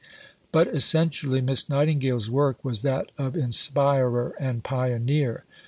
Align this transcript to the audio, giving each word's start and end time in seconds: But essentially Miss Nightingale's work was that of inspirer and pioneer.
But 0.51 0.67
essentially 0.69 1.41
Miss 1.41 1.69
Nightingale's 1.69 2.27
work 2.27 2.65
was 2.65 2.81
that 2.81 3.11
of 3.19 3.35
inspirer 3.35 4.33
and 4.39 4.63
pioneer. 4.63 5.43